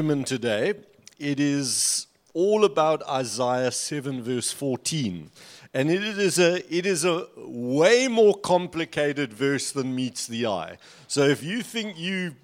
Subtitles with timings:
[0.00, 0.72] sermon today.
[1.18, 5.30] It is all about Isaiah 7, verse 14.
[5.74, 10.78] And it is, a, it is a way more complicated verse than meets the eye.
[11.06, 12.34] So if you think you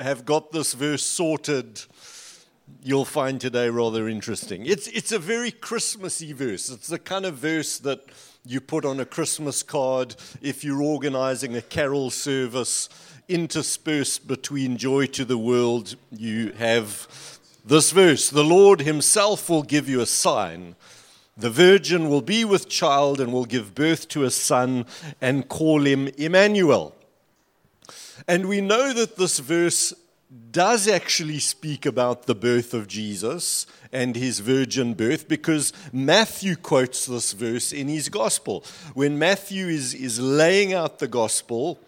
[0.00, 1.82] have got this verse sorted,
[2.82, 4.64] you'll find today rather interesting.
[4.64, 6.70] It's, it's a very Christmassy verse.
[6.70, 8.00] It's the kind of verse that
[8.46, 12.88] you put on a Christmas card if you're organizing a carol service
[13.32, 17.08] interspersed between joy to the world, you have
[17.64, 20.76] this verse The Lord Himself will give you a sign.
[21.36, 24.84] The virgin will be with child and will give birth to a son
[25.20, 26.94] and call him Emmanuel.
[28.28, 29.94] And we know that this verse
[30.50, 37.06] does actually speak about the birth of Jesus and his virgin birth because Matthew quotes
[37.06, 38.64] this verse in his gospel.
[38.94, 41.78] When Matthew is, is laying out the gospel,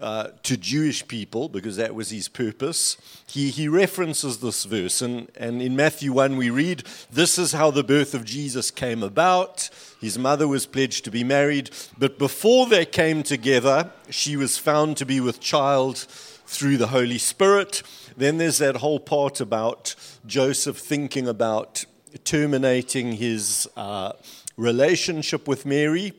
[0.00, 2.96] uh, to Jewish people because that was his purpose.
[3.26, 5.00] He, he references this verse.
[5.00, 9.02] And, and in Matthew 1, we read, This is how the birth of Jesus came
[9.02, 9.70] about.
[10.00, 14.96] His mother was pledged to be married, but before they came together, she was found
[14.98, 17.82] to be with child through the Holy Spirit.
[18.16, 19.94] Then there's that whole part about
[20.26, 21.84] Joseph thinking about
[22.24, 24.12] terminating his uh,
[24.56, 26.12] relationship with Mary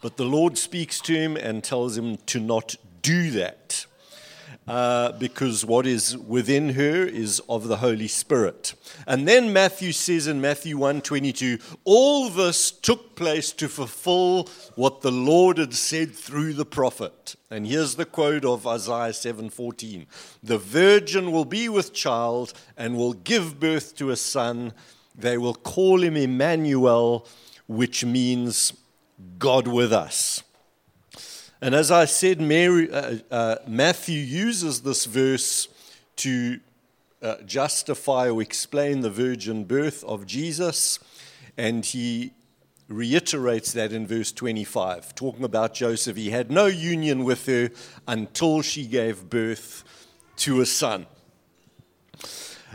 [0.00, 3.86] but the Lord speaks to him and tells him to not do that.
[4.66, 8.74] Uh, because what is within her is of the Holy Spirit.
[9.06, 15.12] And then Matthew says in Matthew 1:22, all this took place to fulfill what the
[15.12, 17.36] Lord had said through the prophet.
[17.48, 20.06] And here's the quote of Isaiah 7:14.
[20.42, 24.72] The virgin will be with child and will give birth to a son.
[25.14, 27.24] They will call him Emmanuel,
[27.68, 28.72] which means
[29.38, 30.42] God with us.
[31.60, 35.68] And as I said, Mary, uh, uh, Matthew uses this verse
[36.16, 36.60] to
[37.22, 40.98] uh, justify or explain the virgin birth of Jesus,
[41.56, 42.32] and he
[42.88, 46.16] reiterates that in verse 25, talking about Joseph.
[46.16, 47.70] He had no union with her
[48.06, 49.82] until she gave birth
[50.36, 51.06] to a son.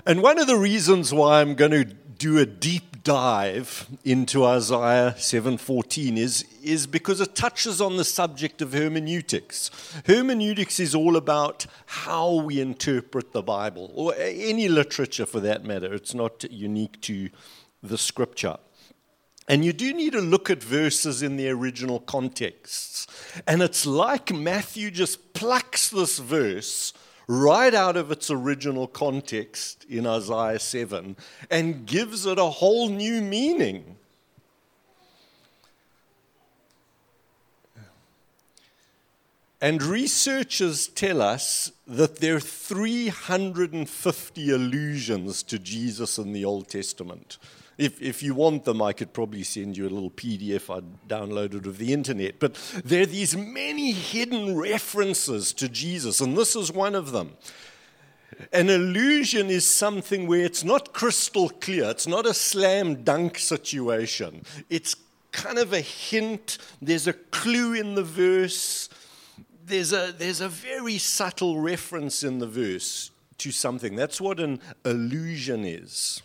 [0.05, 5.15] And one of the reasons why I'm going to do a deep dive into Isaiah
[5.17, 9.71] 7:14 is, is because it touches on the subject of hermeneutics.
[10.05, 15.93] Hermeneutics is all about how we interpret the Bible, or any literature for that matter.
[15.93, 17.29] It's not unique to
[17.81, 18.57] the scripture.
[19.47, 23.07] And you do need to look at verses in their original contexts.
[23.47, 26.93] And it's like Matthew just plucks this verse
[27.27, 31.15] right out of its original context in Isaiah 7
[31.49, 33.97] and gives it a whole new meaning.
[39.63, 47.37] And researchers tell us that there are 350 allusions to Jesus in the Old Testament.
[47.81, 51.65] If, if you want them, I could probably send you a little PDF I downloaded
[51.65, 52.39] of the internet.
[52.39, 52.53] But
[52.85, 57.31] there are these many hidden references to Jesus, and this is one of them.
[58.53, 64.43] An allusion is something where it's not crystal clear, it's not a slam dunk situation.
[64.69, 64.95] It's
[65.31, 68.89] kind of a hint, there's a clue in the verse,
[69.65, 73.09] there's a, there's a very subtle reference in the verse
[73.39, 73.95] to something.
[73.95, 76.21] That's what an allusion is.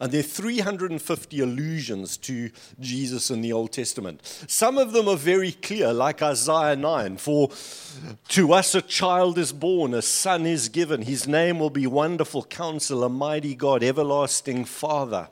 [0.00, 4.20] And there are 350 allusions to Jesus in the Old Testament.
[4.46, 7.50] Some of them are very clear, like Isaiah 9 For
[8.28, 11.02] to us a child is born, a son is given.
[11.02, 15.28] His name will be Wonderful Counselor, Mighty God, Everlasting Father.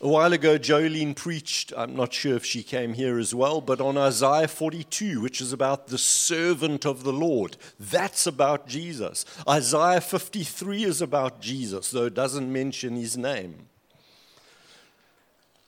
[0.00, 3.80] A while ago, Jolene preached, I'm not sure if she came here as well, but
[3.80, 7.56] on Isaiah 42, which is about the servant of the Lord.
[7.80, 9.24] That's about Jesus.
[9.48, 13.66] Isaiah 53 is about Jesus, though it doesn't mention his name.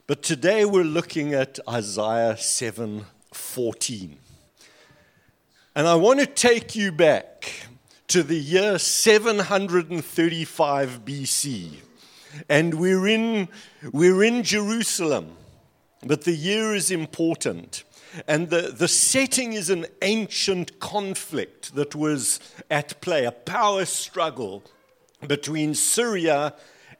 [0.06, 4.16] But today we're looking at Isaiah 7:14.
[5.74, 7.66] And I want to take you back
[8.06, 11.80] to the year 735 BC
[12.48, 13.48] and we're in,
[13.92, 15.36] we're in Jerusalem.
[16.04, 17.84] But the year is important.
[18.26, 22.40] And the, the setting is an ancient conflict that was
[22.70, 24.64] at play, a power struggle
[25.26, 26.54] between Syria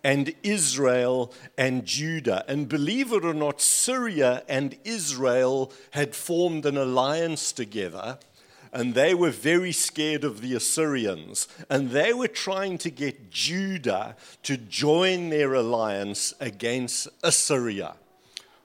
[0.05, 2.45] and Israel and Judah.
[2.49, 8.19] And believe it or not, Syria and Israel had formed an alliance together
[8.73, 14.17] and they were very scared of the Assyrians, and they were trying to get Judah
[14.45, 17.95] to join their alliance against Assyria.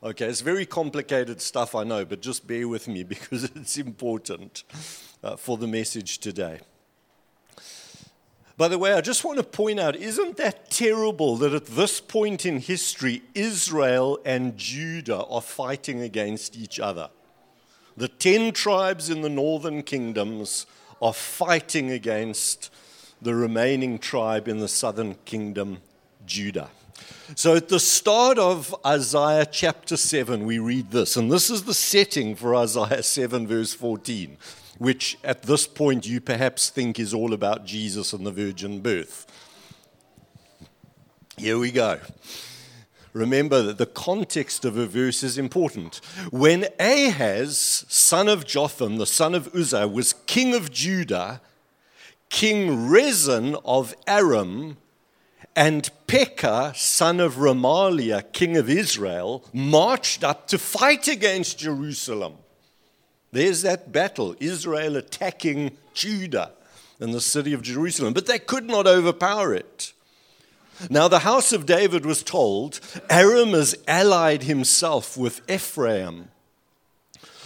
[0.03, 4.63] Okay, it's very complicated stuff, I know, but just bear with me because it's important
[5.23, 6.59] uh, for the message today.
[8.57, 11.99] By the way, I just want to point out isn't that terrible that at this
[11.99, 17.09] point in history, Israel and Judah are fighting against each other?
[17.97, 20.65] The ten tribes in the northern kingdoms
[21.01, 22.71] are fighting against
[23.21, 25.77] the remaining tribe in the southern kingdom,
[26.25, 26.69] Judah.
[27.35, 31.73] So at the start of Isaiah chapter 7, we read this, and this is the
[31.73, 34.37] setting for Isaiah 7, verse 14
[34.77, 39.25] which at this point you perhaps think is all about Jesus and the virgin birth.
[41.37, 41.99] Here we go.
[43.15, 46.01] Remember that the context of a verse is important.
[46.31, 51.39] When Ahaz, son of Jotham, the son of Uzziah, was king of Judah,
[52.29, 54.75] King Rezin of Aram
[55.55, 62.33] and Pekah, son of Remaliah, king of Israel, marched up to fight against Jerusalem.
[63.31, 66.51] There's that battle Israel attacking Judah
[66.99, 69.93] and the city of Jerusalem, but they could not overpower it.
[70.89, 72.79] Now, the house of David was told
[73.09, 76.29] Aram has allied himself with Ephraim.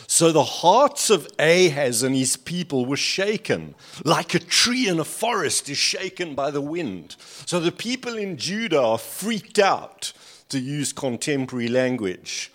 [0.07, 5.05] So the hearts of Ahaz and his people were shaken, like a tree in a
[5.05, 7.15] forest is shaken by the wind.
[7.45, 10.11] So the people in Judah are freaked out,
[10.49, 12.51] to use contemporary language.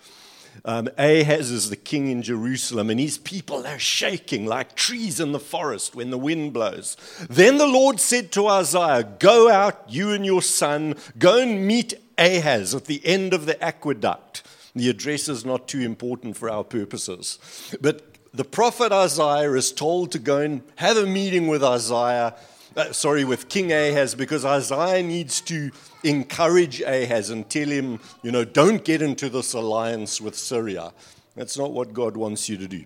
[0.67, 5.31] Um, Ahaz is the king in Jerusalem, and his people are shaking like trees in
[5.31, 6.97] the forest when the wind blows.
[7.29, 11.93] Then the Lord said to Isaiah, Go out, you and your son, go and meet
[12.17, 14.41] Ahaz at the end of the aqueduct.
[14.75, 17.37] The address is not too important for our purposes.
[17.79, 18.01] But
[18.33, 22.33] the prophet Isaiah is told to go and have a meeting with Isaiah
[22.75, 25.71] uh, sorry, with King Ahaz, because Isaiah needs to
[26.03, 30.91] encourage Ahaz and tell him, you know, don't get into this alliance with Syria.
[31.35, 32.85] That's not what God wants you to do.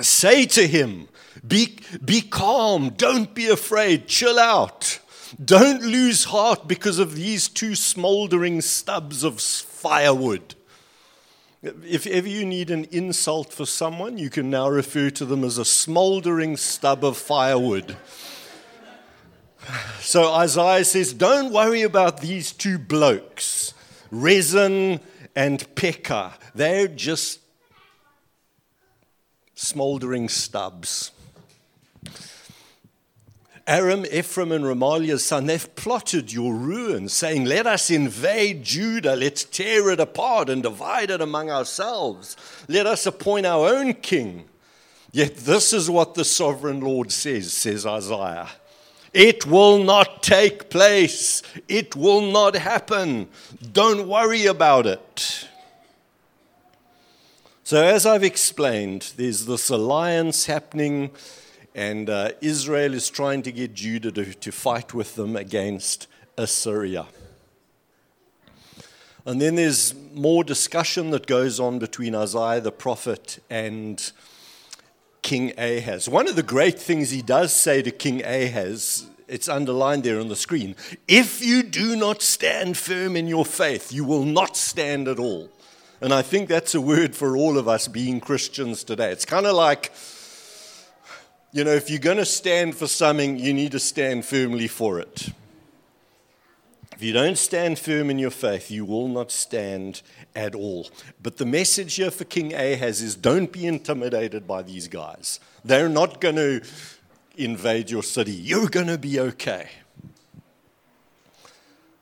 [0.00, 1.08] Say to him,
[1.46, 4.98] be, be calm, don't be afraid, chill out.
[5.44, 10.54] Don't lose heart because of these two smoldering stubs of firewood.
[11.62, 15.58] If ever you need an insult for someone, you can now refer to them as
[15.58, 17.96] a smoldering stub of firewood.
[20.00, 23.74] So Isaiah says, Don't worry about these two blokes,
[24.10, 25.00] Rezin
[25.36, 26.34] and Pekah.
[26.54, 27.40] They're just
[29.54, 31.12] smoldering stubs.
[33.66, 39.44] Aram, Ephraim, and Remaliah's son, they've plotted your ruin, saying, Let us invade Judah, let's
[39.44, 42.36] tear it apart and divide it among ourselves.
[42.66, 44.46] Let us appoint our own king.
[45.12, 48.48] Yet this is what the sovereign Lord says, says Isaiah.
[49.12, 51.42] It will not take place.
[51.68, 53.28] It will not happen.
[53.72, 55.48] Don't worry about it.
[57.64, 61.10] So, as I've explained, there's this alliance happening,
[61.74, 67.06] and uh, Israel is trying to get Judah to, to fight with them against Assyria.
[69.24, 74.10] And then there's more discussion that goes on between Isaiah the prophet and
[75.22, 76.08] King Ahaz.
[76.08, 80.28] One of the great things he does say to King Ahaz, it's underlined there on
[80.28, 80.74] the screen
[81.06, 85.48] if you do not stand firm in your faith, you will not stand at all.
[86.00, 89.10] And I think that's a word for all of us being Christians today.
[89.12, 89.92] It's kind of like,
[91.52, 94.98] you know, if you're going to stand for something, you need to stand firmly for
[94.98, 95.28] it.
[97.00, 100.02] If you don't stand firm in your faith, you will not stand
[100.36, 100.90] at all.
[101.22, 105.40] But the message here for King Ahaz is don't be intimidated by these guys.
[105.64, 106.60] They're not going to
[107.38, 108.32] invade your city.
[108.32, 109.70] You're going to be okay.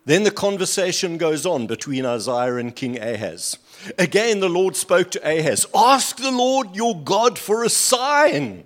[0.04, 3.56] Then the conversation goes on between Isaiah and King Ahaz.
[4.00, 8.64] Again, the Lord spoke to Ahaz Ask the Lord your God for a sign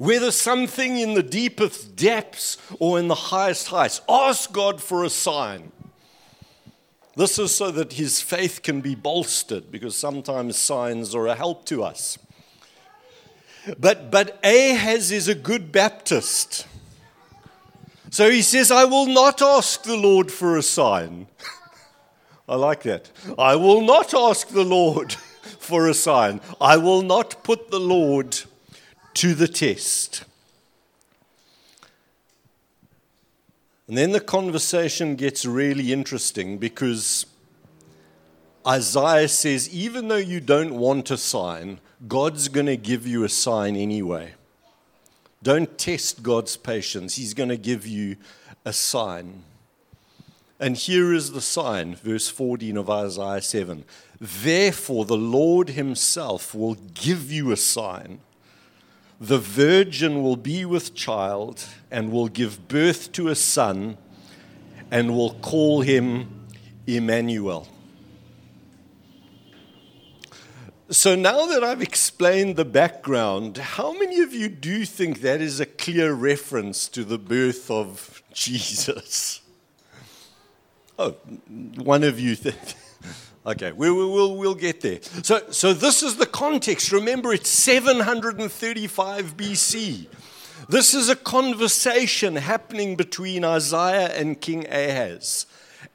[0.00, 4.00] whether something in the deepest depths or in the highest heights.
[4.08, 5.72] Ask God for a sign.
[7.16, 11.66] This is so that his faith can be bolstered because sometimes signs are a help
[11.66, 12.18] to us.
[13.78, 16.66] But, but Ahaz is a good Baptist.
[18.08, 21.26] So he says, I will not ask the Lord for a sign.
[22.48, 23.10] I like that.
[23.38, 25.12] I will not ask the Lord
[25.58, 26.40] for a sign.
[26.58, 28.38] I will not put the Lord
[29.14, 30.24] to the test.
[33.88, 37.26] And then the conversation gets really interesting because
[38.66, 43.28] Isaiah says, even though you don't want a sign, God's going to give you a
[43.28, 44.34] sign anyway.
[45.42, 48.16] Don't test God's patience, He's going to give you
[48.64, 49.42] a sign.
[50.60, 53.84] And here is the sign, verse 14 of Isaiah 7.
[54.20, 58.20] Therefore, the Lord Himself will give you a sign.
[59.20, 63.98] The virgin will be with child and will give birth to a son
[64.90, 66.46] and will call him
[66.86, 67.68] Emmanuel.
[70.88, 75.60] So now that I've explained the background, how many of you do think that is
[75.60, 79.42] a clear reference to the birth of Jesus?
[80.98, 81.10] Oh,
[81.76, 82.36] one of you.
[83.46, 85.00] Okay, we, we, we'll, we'll get there.
[85.22, 86.92] So, so this is the context.
[86.92, 90.06] Remember, it's 735 BC.
[90.68, 95.46] This is a conversation happening between Isaiah and King Ahaz.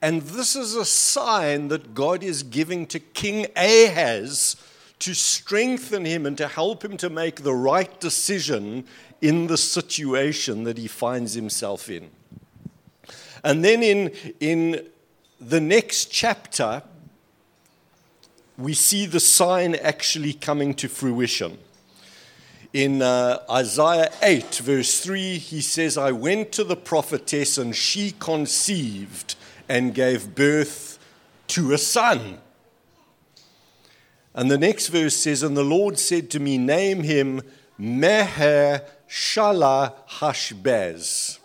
[0.01, 4.55] And this is a sign that God is giving to King Ahaz
[4.99, 8.85] to strengthen him and to help him to make the right decision
[9.21, 12.09] in the situation that he finds himself in.
[13.43, 14.87] And then in, in
[15.39, 16.81] the next chapter,
[18.57, 21.57] we see the sign actually coming to fruition.
[22.73, 28.13] In uh, Isaiah 8, verse 3, he says, I went to the prophetess, and she
[28.19, 29.35] conceived
[29.69, 30.99] and gave birth
[31.47, 32.39] to a son.
[34.33, 37.41] And the next verse says, And the Lord said to me, Name him
[37.79, 41.39] Meher Shala Hashbaz.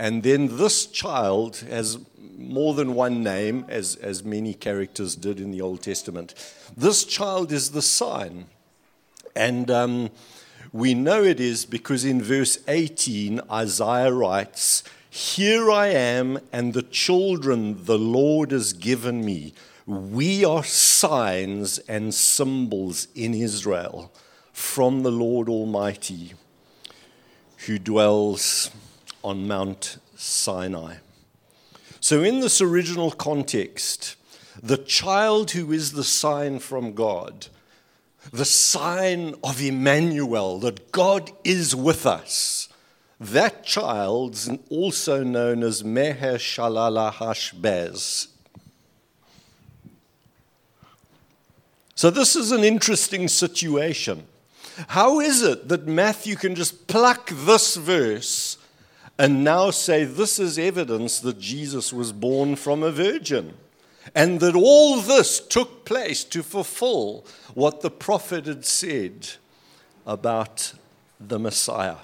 [0.00, 1.98] And then this child has
[2.38, 6.32] more than one name, as, as many characters did in the Old Testament.
[6.74, 8.46] This child is the sign.
[9.36, 10.08] And um,
[10.72, 16.82] we know it is because in verse 18, Isaiah writes, Here I am, and the
[16.82, 19.52] children the Lord has given me
[19.86, 24.12] we are signs and symbols in Israel
[24.52, 26.34] from the Lord Almighty
[27.66, 28.70] who dwells
[29.22, 30.96] on Mount Sinai.
[32.00, 34.16] So, in this original context,
[34.62, 37.48] the child who is the sign from God,
[38.32, 42.68] the sign of Emmanuel, that God is with us,
[43.18, 44.38] that child,
[44.70, 48.28] also known as Meher Shalala Hashbaz,
[52.00, 54.26] So, this is an interesting situation.
[54.88, 58.56] How is it that Matthew can just pluck this verse
[59.20, 63.52] and now say this is evidence that Jesus was born from a virgin?
[64.14, 69.28] And that all this took place to fulfill what the prophet had said
[70.06, 70.72] about
[71.20, 71.96] the Messiah.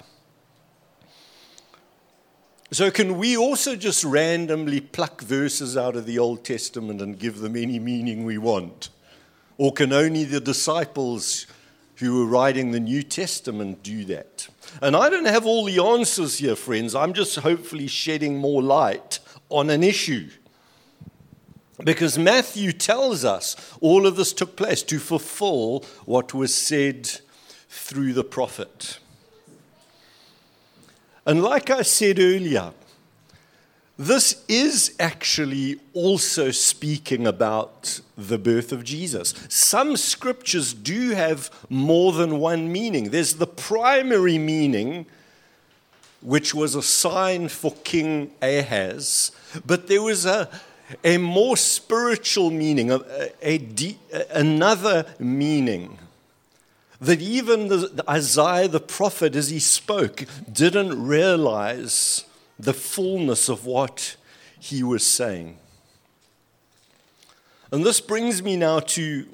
[2.69, 7.39] So, can we also just randomly pluck verses out of the Old Testament and give
[7.39, 8.89] them any meaning we want?
[9.57, 11.47] Or can only the disciples
[11.99, 14.47] who were writing the New Testament do that?
[14.81, 16.95] And I don't have all the answers here, friends.
[16.95, 20.29] I'm just hopefully shedding more light on an issue.
[21.83, 27.09] Because Matthew tells us all of this took place to fulfill what was said
[27.69, 28.99] through the prophet.
[31.25, 32.73] And like I said earlier,
[33.97, 39.33] this is actually also speaking about the birth of Jesus.
[39.49, 43.09] Some scriptures do have more than one meaning.
[43.09, 45.07] There's the primary meaning,
[46.21, 49.31] which was a sign for King Ahaz,
[49.65, 50.47] but there was a,
[51.03, 52.99] a more spiritual meaning, a,
[53.41, 53.59] a,
[54.13, 55.97] a another meaning.
[56.99, 62.25] That even the, Isaiah the prophet, as he spoke, didn't realize
[62.59, 64.15] the fullness of what
[64.59, 65.57] he was saying.
[67.71, 69.25] And this brings me now to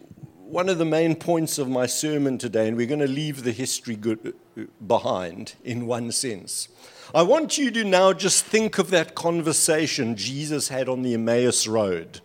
[0.53, 3.51] one of the main points of my sermon today, and we're going to leave the
[3.51, 6.67] history good, uh, uh, behind in one sense.
[7.13, 11.67] I want you to now just think of that conversation Jesus had on the Emmaus
[11.67, 12.21] Road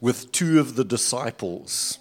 [0.00, 1.98] with two of the disciples.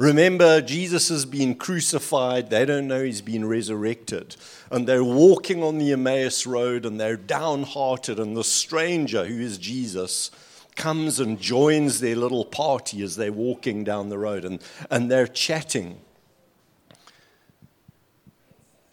[0.00, 2.48] Remember, Jesus has been crucified.
[2.48, 4.34] They don't know he's been resurrected.
[4.70, 8.18] And they're walking on the Emmaus Road and they're downhearted.
[8.18, 10.30] And the stranger, who is Jesus,
[10.74, 15.26] comes and joins their little party as they're walking down the road and, and they're
[15.26, 16.00] chatting.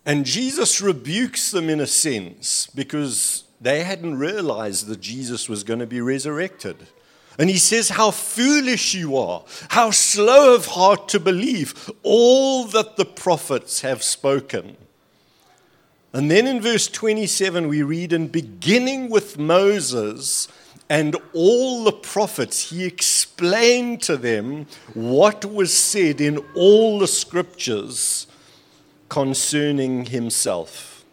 [0.05, 5.79] And Jesus rebukes them in a sense because they hadn't realized that Jesus was going
[5.79, 6.87] to be resurrected.
[7.38, 12.98] And he says, How foolish you are, how slow of heart to believe all that
[12.98, 14.75] the prophets have spoken.
[16.13, 20.48] And then in verse 27, we read, And beginning with Moses
[20.89, 28.25] and all the prophets, he explained to them what was said in all the scriptures
[29.10, 31.06] concerning himself.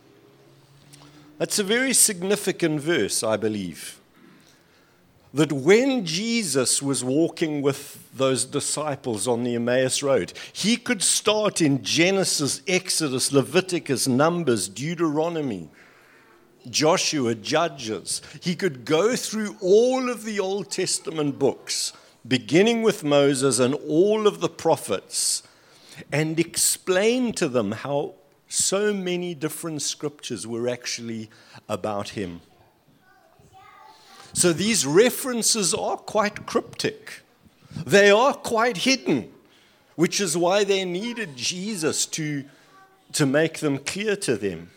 [1.39, 3.99] That's a very significant verse, I believe.
[5.35, 11.61] That when Jesus was walking with those disciples on the Emmaus Road, he could start
[11.61, 15.69] in Genesis, Exodus, Leviticus, Numbers, Deuteronomy,
[16.71, 18.23] Joshua, Judges.
[18.41, 21.93] He could go through all of the Old Testament books,
[22.27, 25.43] beginning with Moses and all of the prophets,
[26.13, 28.15] and explain to them how
[28.49, 31.29] so many different scriptures were actually
[31.69, 32.41] about him.
[34.35, 37.23] So these references are quite cryptic.
[37.87, 39.33] They are quite hidden,
[39.95, 42.45] which is why they needed Jesus to,
[43.13, 44.71] to make them clear to them.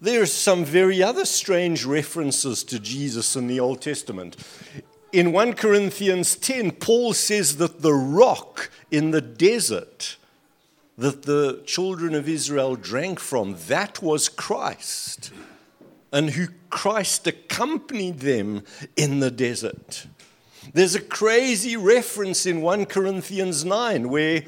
[0.00, 4.36] There are some very other strange references to Jesus in the Old Testament.
[5.12, 10.16] In 1 Corinthians 10, Paul says that the rock in the desert
[10.98, 15.32] that the children of Israel drank from, that was Christ
[16.14, 18.62] and who Christ accompanied them
[18.96, 20.06] in the desert.
[20.72, 24.44] There's a crazy reference in 1 Corinthians 9 where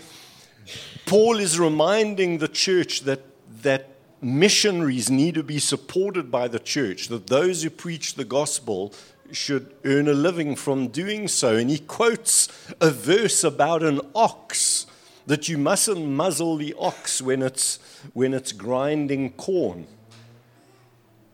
[1.07, 3.23] Paul is reminding the church that,
[3.63, 3.89] that
[4.23, 8.95] missionaries need to be supported by the church, that those who preach the gospel
[9.33, 11.57] should earn a living from doing so.
[11.57, 12.49] And he quotes
[12.81, 14.87] a verse about an ox
[15.27, 17.81] that you mustn't muzzle the ox when it's,
[18.15, 19.89] when it's grinding corn.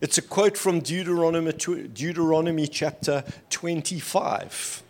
[0.02, 4.82] It's a quote from Deuteronomy, Deuteronomy chapter 25.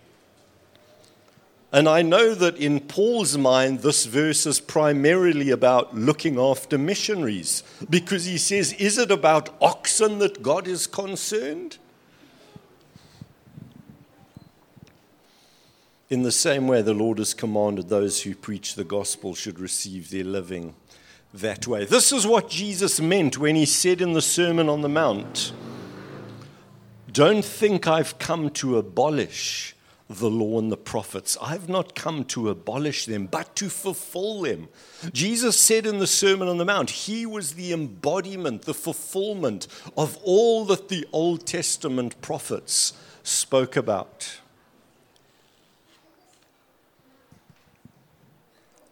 [1.71, 7.63] And I know that in Paul's mind, this verse is primarily about looking after missionaries
[7.91, 11.77] because he says, Is it about oxen that God is concerned?
[16.09, 20.09] In the same way, the Lord has commanded those who preach the gospel should receive
[20.09, 20.75] their living
[21.35, 21.85] that way.
[21.85, 25.53] This is what Jesus meant when he said in the Sermon on the Mount
[27.11, 29.75] Don't think I've come to abolish
[30.09, 31.37] the law and the prophets.
[31.41, 34.69] I've not come to abolish them, but to fulfill them.
[35.13, 40.19] Jesus said in the Sermon on the Mount, He was the embodiment, the fulfillment of
[40.23, 44.42] all that the Old Testament prophets spoke about.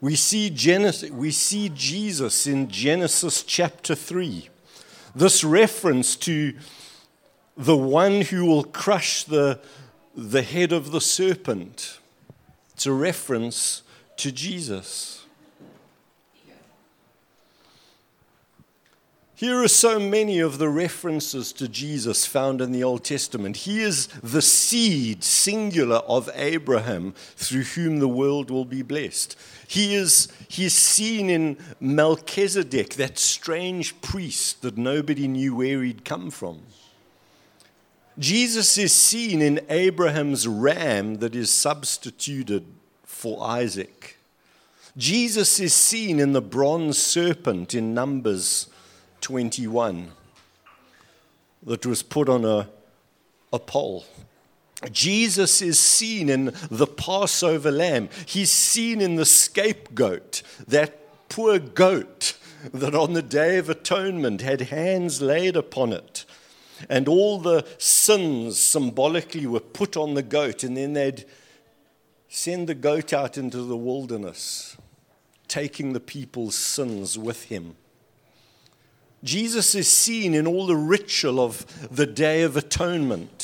[0.00, 4.48] We see, Genesis, we see Jesus in Genesis chapter 3.
[5.14, 6.54] This reference to
[7.56, 9.60] the one who will crush the,
[10.16, 11.98] the head of the serpent.
[12.72, 13.82] It's a reference
[14.16, 15.20] to Jesus.
[19.40, 23.56] Here are so many of the references to Jesus found in the Old Testament.
[23.56, 29.38] He is the seed, singular, of Abraham, through whom the world will be blessed.
[29.70, 36.04] He is, he is seen in Melchizedek, that strange priest that nobody knew where he'd
[36.04, 36.62] come from.
[38.18, 42.66] Jesus is seen in Abraham's ram that is substituted
[43.04, 44.18] for Isaac.
[44.96, 48.68] Jesus is seen in the bronze serpent in Numbers
[49.20, 50.08] 21
[51.62, 52.68] that was put on a,
[53.52, 54.04] a pole.
[54.90, 58.08] Jesus is seen in the Passover lamb.
[58.26, 62.36] He's seen in the scapegoat, that poor goat
[62.72, 66.24] that on the Day of Atonement had hands laid upon it.
[66.88, 71.24] And all the sins symbolically were put on the goat, and then they'd
[72.28, 74.76] send the goat out into the wilderness,
[75.48, 77.76] taking the people's sins with him.
[79.22, 83.39] Jesus is seen in all the ritual of the Day of Atonement.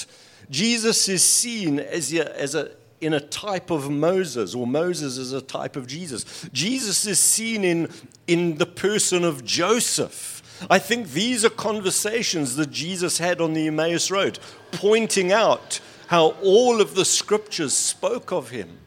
[0.50, 5.32] Jesus is seen as a, as a, in a type of Moses, or Moses is
[5.32, 6.48] a type of Jesus.
[6.52, 7.90] Jesus is seen in,
[8.26, 10.42] in the person of Joseph.
[10.70, 14.38] I think these are conversations that Jesus had on the Emmaus Road,
[14.72, 18.78] pointing out how all of the scriptures spoke of him.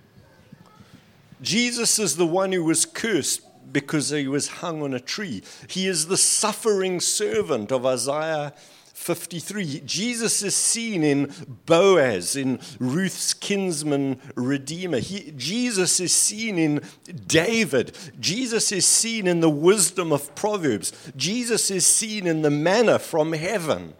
[1.42, 3.42] Jesus is the one who was cursed
[3.72, 5.44] because he was hung on a tree.
[5.68, 8.54] He is the suffering servant of Isaiah
[9.00, 9.84] 53.
[9.86, 11.34] Jesus is seen in
[11.66, 15.00] Boaz, in Ruth's kinsman redeemer.
[15.00, 16.82] He, Jesus is seen in
[17.26, 17.98] David.
[18.20, 20.92] Jesus is seen in the wisdom of Proverbs.
[21.16, 23.94] Jesus is seen in the manna from heaven.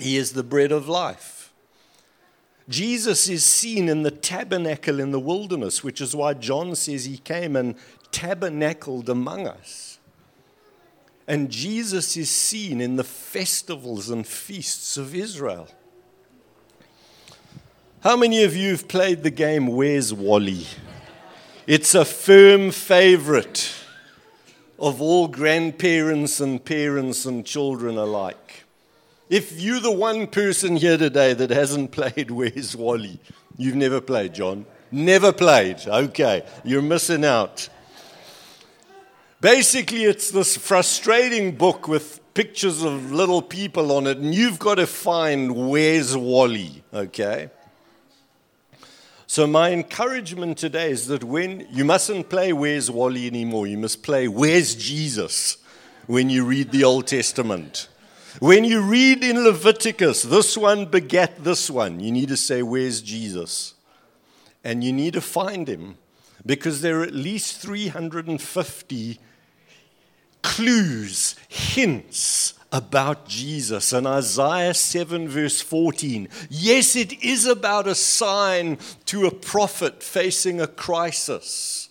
[0.00, 1.52] He is the bread of life.
[2.70, 7.18] Jesus is seen in the tabernacle in the wilderness, which is why John says he
[7.18, 7.76] came and
[8.12, 9.98] tabernacled among us.
[11.28, 15.68] And Jesus is seen in the festivals and feasts of Israel.
[18.00, 20.66] How many of you have played the game Where's Wally?
[21.66, 23.74] It's a firm favorite
[24.78, 28.64] of all grandparents and parents and children alike.
[29.28, 33.18] If you're the one person here today that hasn't played Where's Wally,
[33.56, 34.66] you've never played, John.
[34.92, 35.80] Never played.
[35.84, 37.68] Okay, you're missing out.
[39.46, 44.74] Basically, it's this frustrating book with pictures of little people on it, and you've got
[44.74, 47.50] to find where's Wally, okay?
[49.28, 54.02] So, my encouragement today is that when you mustn't play Where's Wally anymore, you must
[54.02, 55.58] play Where's Jesus
[56.08, 57.86] when you read the Old Testament.
[58.40, 63.00] When you read in Leviticus, this one begat this one, you need to say, Where's
[63.00, 63.74] Jesus?
[64.64, 65.98] And you need to find him
[66.44, 69.20] because there are at least 350
[70.46, 73.92] clues, hints about Jesus.
[73.92, 80.60] And Isaiah 7, verse 14 yes, it is about a sign to a prophet facing
[80.60, 81.88] a crisis.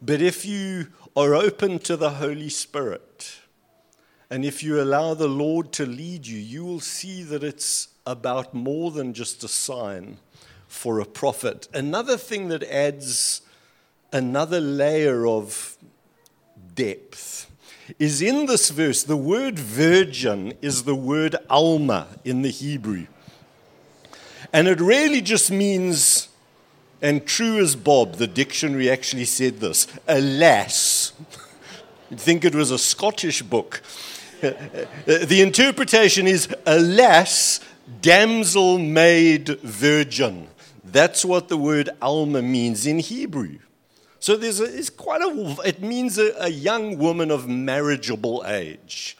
[0.00, 3.40] But if you are open to the Holy Spirit,
[4.30, 8.54] and if you allow the Lord to lead you, you will see that it's about
[8.54, 10.18] more than just a sign
[10.68, 11.68] for a prophet.
[11.74, 13.42] Another thing that adds
[14.12, 15.71] another layer of
[16.74, 17.50] depth
[17.98, 23.06] is in this verse, the word virgin is the word alma in the Hebrew.
[24.52, 26.28] And it really just means,
[27.00, 31.12] and true as Bob, the dictionary actually said this, alas.
[32.10, 33.82] You'd think it was a Scottish book.
[34.40, 37.60] the interpretation is, alas,
[38.00, 40.48] damsel maid virgin.
[40.84, 43.58] That's what the word Alma means in Hebrew.
[44.22, 49.16] So there's a, it's quite a, it means a, a young woman of marriageable age.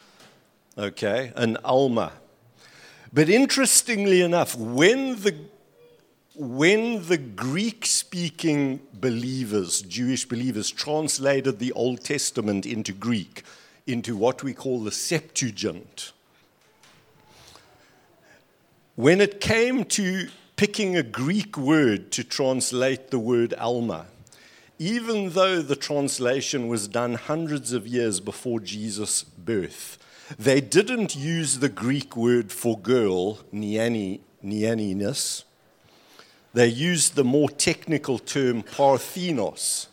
[0.79, 2.13] Okay, an Alma.
[3.13, 5.35] But interestingly enough, when the
[6.37, 13.43] when the Greek speaking believers, Jewish believers, translated the Old Testament into Greek,
[13.89, 16.13] into what we call the Septuagint.
[18.95, 24.07] When it came to picking a Greek word to translate the word Alma,
[24.79, 29.99] even though the translation was done hundreds of years before Jesus' birth,
[30.39, 35.45] they didn't use the Greek word for girl, niani, nianiness.
[36.55, 39.89] They used the more technical term parthenos,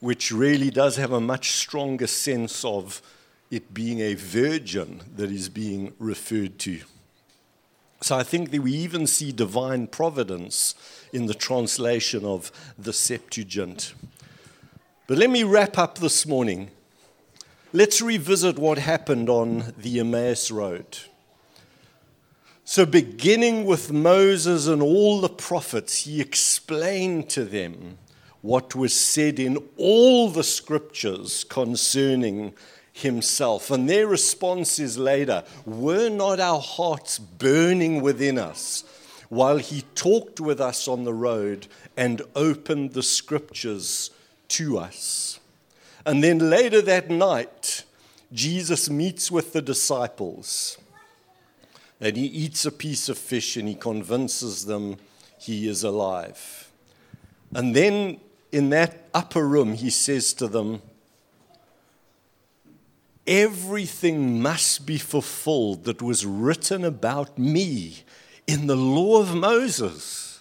[0.00, 3.02] which really does have a much stronger sense of
[3.50, 6.80] it being a virgin that is being referred to.
[8.04, 10.74] So I think that we even see divine providence
[11.10, 13.94] in the translation of the Septuagint.
[15.06, 16.70] But let me wrap up this morning.
[17.72, 20.98] Let's revisit what happened on the Emmaus Road.
[22.66, 27.96] So, beginning with Moses and all the prophets, he explained to them
[28.42, 32.52] what was said in all the scriptures concerning
[32.94, 33.70] himself.
[33.70, 38.84] And their response is later Were not our hearts burning within us
[39.28, 44.10] while he talked with us on the road and opened the scriptures
[44.48, 45.40] to us?
[46.06, 47.84] And then later that night,
[48.32, 50.78] Jesus meets with the disciples
[52.00, 54.96] and he eats a piece of fish and he convinces them
[55.38, 56.70] he is alive.
[57.54, 58.20] And then
[58.52, 60.82] in that upper room, he says to them,
[63.26, 68.02] Everything must be fulfilled that was written about me
[68.46, 70.40] in the law of Moses.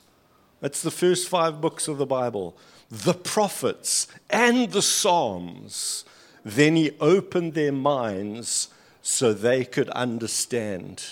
[0.59, 2.57] That's the first five books of the Bible,
[2.89, 6.03] the prophets and the Psalms.
[6.43, 8.67] Then he opened their minds
[9.01, 11.03] so they could understand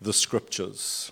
[0.00, 1.10] the scriptures.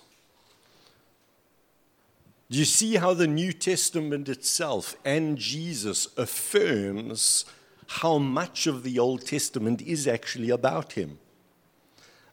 [2.49, 7.43] Do you see how the New Testament itself and Jesus affirms
[7.87, 11.19] how much of the Old Testament is actually about him?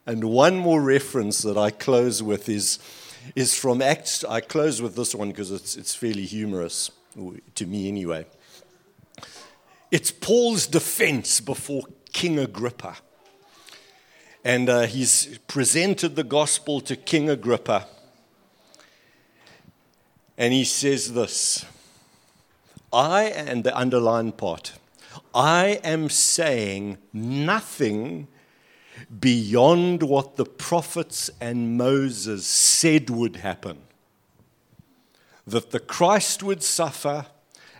[0.06, 2.78] And one more reference that I close with is,
[3.34, 4.24] is from Acts.
[4.24, 6.90] I close with this one because it's, it's fairly humorous,
[7.54, 8.26] to me anyway.
[9.90, 12.96] It's Paul's defense before King Agrippa.
[14.44, 17.86] And uh, he's presented the gospel to King Agrippa.
[20.36, 21.64] And he says this
[22.92, 24.72] I, and the underlined part,
[25.34, 28.28] I am saying nothing
[29.20, 33.78] beyond what the prophets and Moses said would happen.
[35.46, 37.26] That the Christ would suffer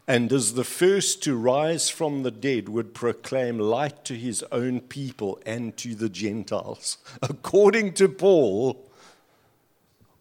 [0.07, 4.81] and as the first to rise from the dead would proclaim light to his own
[4.81, 6.99] people and to the Gentiles.
[7.23, 8.91] According to Paul,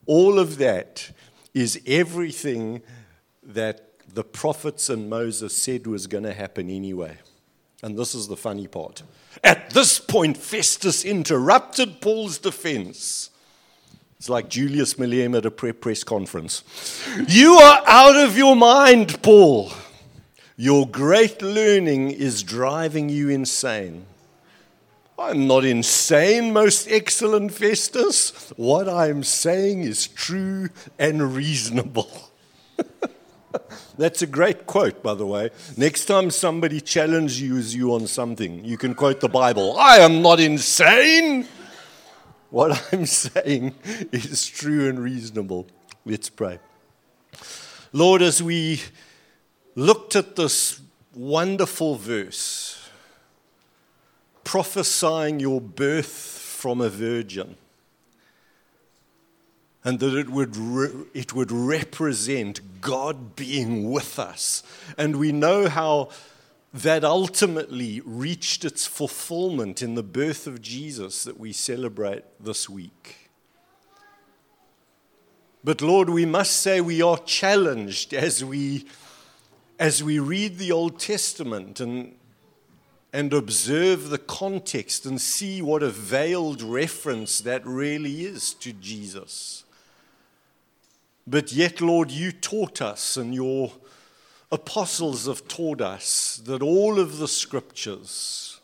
[0.06, 1.12] all of that
[1.54, 2.82] is everything
[3.42, 7.18] that the prophets and Moses said was going to happen anyway.
[7.82, 9.04] And this is the funny part.
[9.44, 13.30] At this point, Festus interrupted Paul's defense.
[14.18, 16.64] It's like Julius Malema at a press conference.
[17.28, 19.72] You are out of your mind, Paul.
[20.56, 24.06] Your great learning is driving you insane.
[25.18, 28.52] I'm not insane, most excellent Festus.
[28.56, 32.33] What I'm saying is true and reasonable.
[33.98, 35.50] That's a great quote, by the way.
[35.78, 40.40] Next time somebody challenges you on something, you can quote the Bible I am not
[40.40, 41.48] insane.
[42.50, 43.74] What I'm saying
[44.12, 45.68] is true and reasonable.
[46.06, 46.60] Let's pray.
[47.92, 48.82] Lord, as we
[49.76, 50.82] looked at this
[51.16, 52.90] wonderful verse,
[54.44, 57.56] prophesying your birth from a virgin,
[59.84, 64.64] and that it would, re- it would represent God being with us.
[64.98, 66.10] And we know how
[66.74, 73.30] that ultimately reached its fulfillment in the birth of Jesus that we celebrate this week.
[75.64, 78.86] But Lord, we must say we are challenged as we,
[79.80, 82.16] as we read the Old Testament and,
[83.14, 89.63] and observe the context and see what a veiled reference that really is to Jesus.
[91.26, 93.72] But yet, Lord, you taught us, and your
[94.52, 98.60] apostles have taught us that all of the scriptures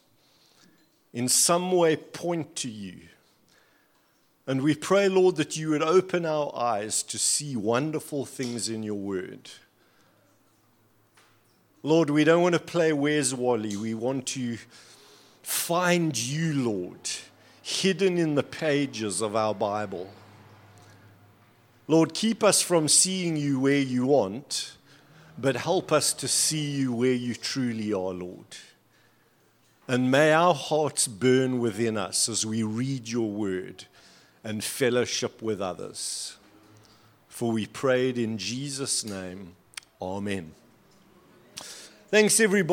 [1.14, 3.00] in some way point to you.
[4.46, 8.84] And we pray, Lord, that you would open our eyes to see wonderful things in
[8.84, 9.50] your word.
[11.82, 13.78] Lord, we don't want to play Where's Wally.
[13.78, 14.58] We want to
[15.44, 17.10] find you, Lord,
[17.62, 20.12] hidden in the pages of our Bible.
[21.90, 24.74] Lord, keep us from seeing you where you want,
[25.40, 28.46] but help us to see you where you truly are, Lord.
[29.88, 33.86] And may our hearts burn within us as we read your word
[34.44, 36.38] and fellowship with others.
[37.28, 39.54] For we prayed in Jesus' name.
[40.00, 40.52] Amen.
[42.12, 42.68] Thanks, everybody.